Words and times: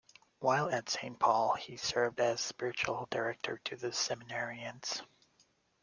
While 0.39 0.71
at 0.71 0.89
Saint 0.89 1.19
Paul, 1.19 1.53
he 1.53 1.77
served 1.77 2.19
as 2.19 2.41
spiritual 2.41 3.07
director 3.11 3.59
to 3.65 3.75
the 3.75 3.89
seminarians. 3.91 5.03